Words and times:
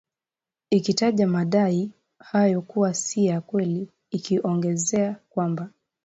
ikitaja 0.69 1.27
madai 1.27 1.91
hayo 2.19 2.61
kuwa 2.61 2.93
si 2.93 3.25
ya 3.25 3.41
kweli 3.41 3.89
ikiongezea 4.11 5.15
kwamba 5.29 5.69